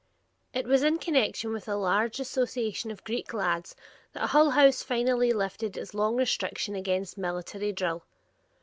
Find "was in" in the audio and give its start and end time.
0.65-0.97